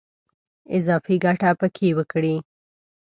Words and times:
اضافي 0.77 1.15
ګټه 1.25 1.49
په 1.59 1.67
کې 1.75 1.87
وکړي. 1.97 2.35